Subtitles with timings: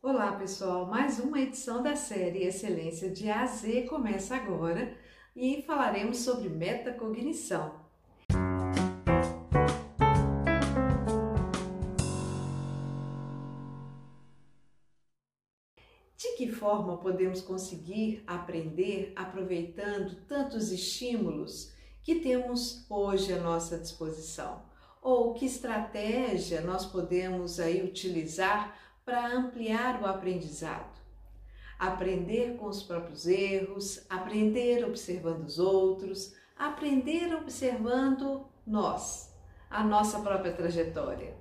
[0.00, 4.96] Olá pessoal, mais uma edição da série Excelência de A Z começa agora
[5.34, 7.80] e falaremos sobre metacognição.
[16.16, 21.72] De que forma podemos conseguir aprender aproveitando tantos estímulos
[22.04, 24.62] que temos hoje à nossa disposição?
[25.02, 28.76] Ou que estratégia nós podemos aí utilizar
[29.08, 31.00] para ampliar o aprendizado.
[31.78, 39.34] Aprender com os próprios erros, aprender observando os outros, aprender observando nós,
[39.70, 41.34] a nossa própria trajetória.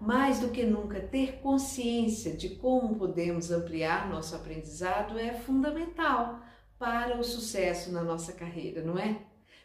[0.00, 6.38] Mais do que nunca, ter consciência de como podemos ampliar nosso aprendizado é fundamental
[6.78, 9.22] para o sucesso na nossa carreira, não é?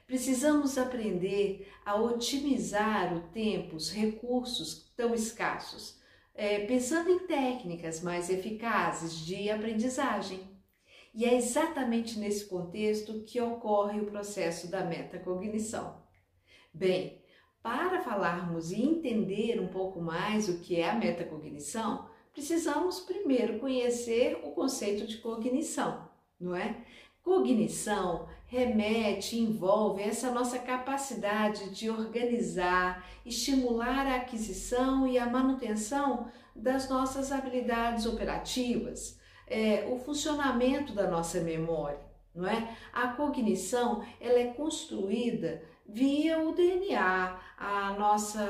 [0.08, 5.98] Precisamos aprender a otimizar o tempo, os recursos tão escassos
[6.38, 10.40] é, pensando em técnicas mais eficazes de aprendizagem.
[11.14, 16.00] E é exatamente nesse contexto que ocorre o processo da metacognição.
[16.72, 17.24] Bem,
[17.64, 24.40] para falarmos e entender um pouco mais o que é a metacognição, precisamos primeiro conhecer
[24.44, 26.08] o conceito de cognição,
[26.40, 26.86] não é?
[27.24, 36.90] Cognição remete, envolve essa nossa capacidade de organizar, estimular a aquisição e a manutenção das
[36.90, 42.00] nossas habilidades operativas, é, o funcionamento da nossa memória,
[42.34, 42.76] não é?
[42.94, 48.44] A cognição ela é construída via o DNA, a nossa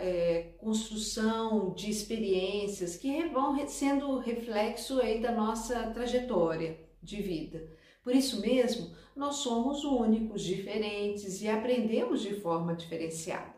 [0.00, 7.77] é, construção de experiências que vão sendo reflexo aí da nossa trajetória de vida.
[8.08, 13.54] Por isso mesmo, nós somos únicos, diferentes e aprendemos de forma diferenciada.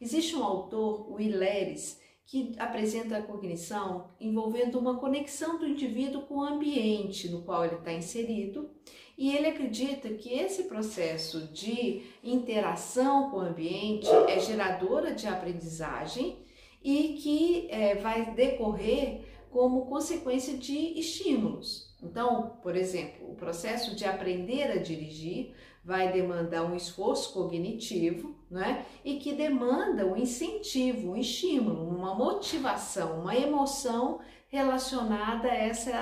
[0.00, 6.36] Existe um autor, o Hileres, que apresenta a cognição envolvendo uma conexão do indivíduo com
[6.36, 8.70] o ambiente no qual ele está inserido,
[9.18, 16.38] e ele acredita que esse processo de interação com o ambiente é geradora de aprendizagem
[16.84, 21.91] e que é, vai decorrer como consequência de estímulos.
[22.02, 25.54] Então, por exemplo, o processo de aprender a dirigir
[25.84, 28.84] vai demandar um esforço cognitivo, né?
[29.04, 35.96] E que demanda um incentivo, um estímulo, uma motivação, uma emoção relacionada a essa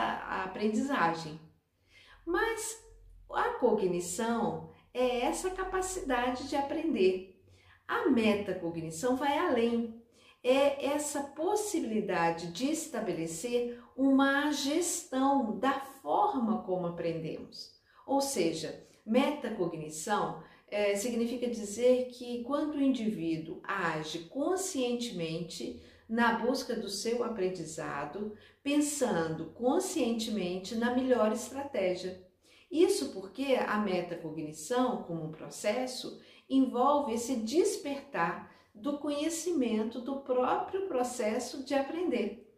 [0.45, 1.39] aprendizagem.
[2.27, 2.83] Mas
[3.31, 7.41] a cognição é essa capacidade de aprender.
[7.87, 10.01] A metacognição vai além,
[10.43, 17.79] é essa possibilidade de estabelecer uma gestão da forma como aprendemos.
[18.07, 26.89] Ou seja, metacognição é, significa dizer que quando o indivíduo age conscientemente na busca do
[26.89, 32.27] seu aprendizado, pensando conscientemente na melhor estratégia.
[32.71, 41.63] Isso porque a metacognição, como um processo, envolve esse despertar do conhecimento do próprio processo
[41.65, 42.50] de aprender.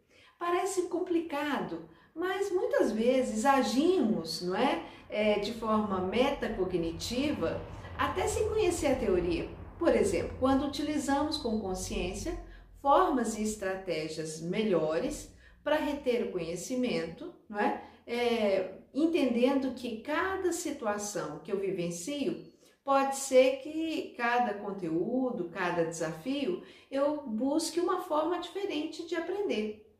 [0.45, 7.61] Parece complicado, mas muitas vezes agimos, não é, é de forma metacognitiva,
[7.97, 9.47] até sem conhecer a teoria.
[9.79, 12.37] Por exemplo, quando utilizamos com consciência
[12.81, 15.33] formas e estratégias melhores
[15.63, 17.81] para reter o conhecimento, não é?
[18.05, 18.79] é?
[18.93, 22.51] entendendo que cada situação que eu vivencio
[22.83, 26.61] Pode ser que cada conteúdo, cada desafio,
[26.91, 29.92] eu busque uma forma diferente de aprender.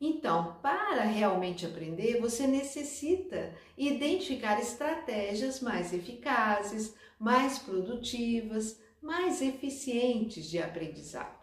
[0.00, 10.58] Então, para realmente aprender, você necessita identificar estratégias mais eficazes, mais produtivas, mais eficientes de
[10.58, 11.38] aprendizado.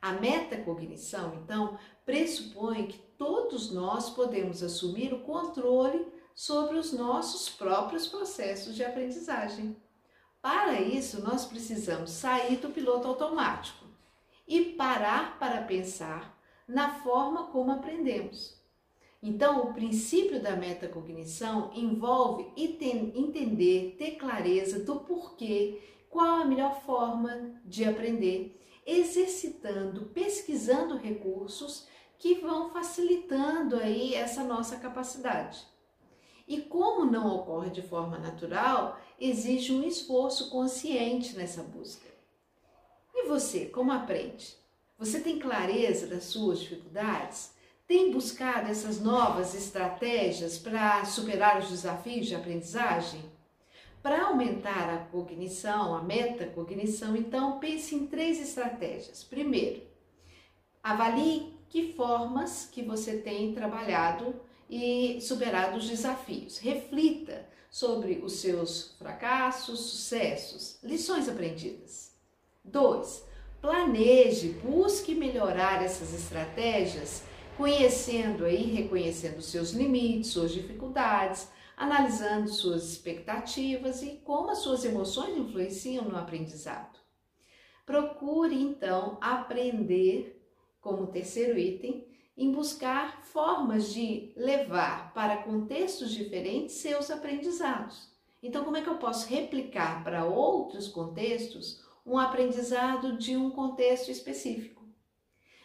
[0.00, 8.06] A metacognição, então, pressupõe que todos nós podemos assumir o controle sobre os nossos próprios
[8.06, 9.76] processos de aprendizagem.
[10.40, 13.84] Para isso, nós precisamos sair do piloto automático
[14.46, 16.39] e parar para pensar
[16.70, 18.58] na forma como aprendemos.
[19.22, 27.60] Então, o princípio da metacognição envolve entender, ter clareza do porquê, qual a melhor forma
[27.64, 31.86] de aprender, exercitando, pesquisando recursos
[32.18, 35.66] que vão facilitando aí essa nossa capacidade.
[36.46, 42.08] E como não ocorre de forma natural, exige um esforço consciente nessa busca.
[43.14, 44.59] E você, como aprende?
[45.00, 47.54] Você tem clareza das suas dificuldades?
[47.88, 53.24] Tem buscado essas novas estratégias para superar os desafios de aprendizagem?
[54.02, 59.24] Para aumentar a cognição, a metacognição, então pense em três estratégias.
[59.24, 59.80] Primeiro,
[60.82, 64.38] avalie que formas que você tem trabalhado
[64.68, 66.58] e superado os desafios.
[66.58, 72.12] Reflita sobre os seus fracassos, sucessos, lições aprendidas.
[72.62, 73.29] 2.
[73.60, 77.22] Planeje, busque melhorar essas estratégias,
[77.58, 81.46] conhecendo aí, reconhecendo seus limites, suas dificuldades,
[81.76, 86.98] analisando suas expectativas e como as suas emoções influenciam no aprendizado.
[87.84, 90.42] Procure então aprender,
[90.80, 92.06] como terceiro item,
[92.38, 98.08] em buscar formas de levar para contextos diferentes seus aprendizados.
[98.42, 104.10] Então, como é que eu posso replicar para outros contextos um aprendizado de um contexto
[104.10, 104.88] específico?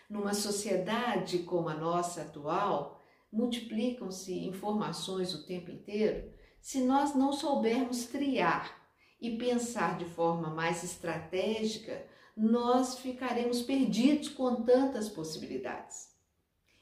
[0.09, 3.01] Numa sociedade como a nossa atual,
[3.31, 6.31] multiplicam-se informações o tempo inteiro.
[6.61, 8.85] Se nós não soubermos triar
[9.19, 12.05] e pensar de forma mais estratégica,
[12.35, 16.13] nós ficaremos perdidos com tantas possibilidades.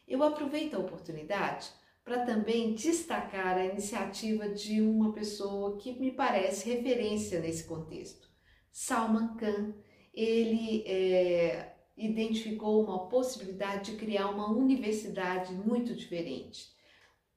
[0.08, 1.70] Eu aproveito a oportunidade
[2.04, 8.33] para também destacar a iniciativa de uma pessoa que me parece referência nesse contexto.
[8.74, 9.72] Salman Khan,
[10.12, 16.74] ele é, identificou uma possibilidade de criar uma universidade muito diferente.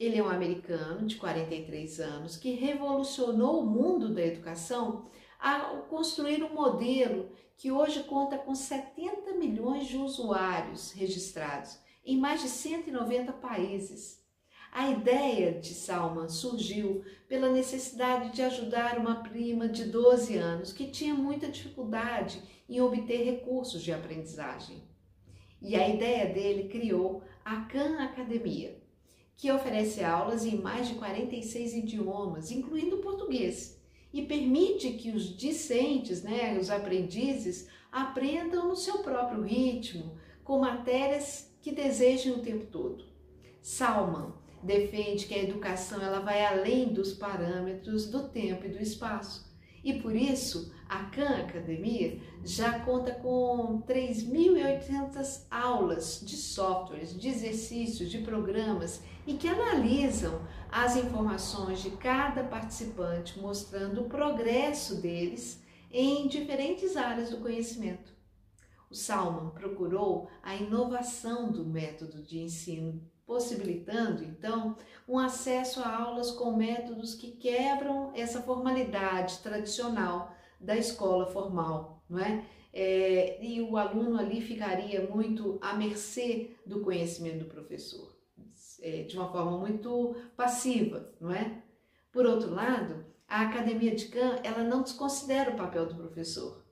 [0.01, 6.43] Ele é um americano de 43 anos que revolucionou o mundo da educação ao construir
[6.43, 13.33] um modelo que hoje conta com 70 milhões de usuários registrados em mais de 190
[13.35, 14.26] países.
[14.77, 20.89] A ideia de Salman surgiu pela necessidade de ajudar uma prima de 12 anos que
[20.89, 24.83] tinha muita dificuldade em obter recursos de aprendizagem.
[25.63, 28.79] E a ideia dele criou a Khan Academia,
[29.35, 33.83] que oferece aulas em mais de 46 idiomas, incluindo o português,
[34.13, 41.51] e permite que os discentes, né, os aprendizes, aprendam no seu próprio ritmo, com matérias
[41.63, 43.07] que desejem o tempo todo.
[43.63, 49.47] Salman defende que a educação ela vai além dos parâmetros do tempo e do espaço.
[49.85, 58.11] E por isso, a Khan Academia já conta com 3.800 aulas de softwares, de exercícios,
[58.11, 66.29] de programas e que analisam as informações de cada participante, mostrando o progresso deles em
[66.29, 68.15] diferentes áreas do conhecimento.
[68.91, 74.77] O Salman procurou a inovação do método de ensino, possibilitando então
[75.07, 82.19] um acesso a aulas com métodos que quebram essa formalidade tradicional da escola formal, não
[82.19, 82.45] é?
[82.73, 88.17] é e o aluno ali ficaria muito à mercê do conhecimento do professor,
[88.81, 91.63] é, de uma forma muito passiva, não é?
[92.13, 96.65] Por outro lado, a Academia de Khan, ela não desconsidera o papel do professor.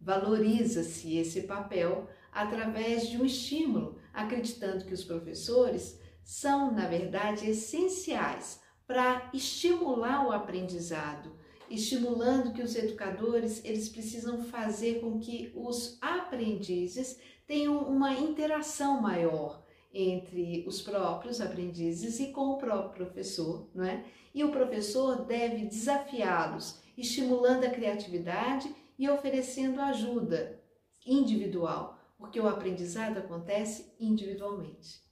[0.00, 8.60] Valoriza-se esse papel através de um estímulo, acreditando que os professores são, na verdade, essenciais
[8.86, 11.36] para estimular o aprendizado,
[11.68, 19.62] estimulando que os educadores eles precisam fazer com que os aprendizes tenham uma interação maior
[19.92, 24.04] entre os próprios aprendizes e com o próprio professor, não é?
[24.34, 30.60] E o professor deve desafiá-los, estimulando a criatividade e oferecendo ajuda
[31.06, 35.02] individual, porque o aprendizado acontece individualmente.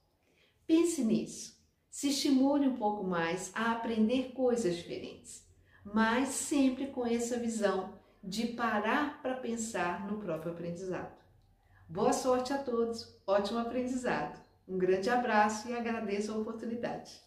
[0.67, 1.61] Pense nisso.
[1.91, 5.47] Se estimule um pouco mais a aprender coisas diferentes,
[5.85, 11.13] mas sempre com essa visão de parar para pensar no próprio aprendizado.
[11.89, 14.41] Boa sorte a todos, ótimo aprendizado.
[14.67, 17.21] Um grande abraço e agradeço a oportunidade.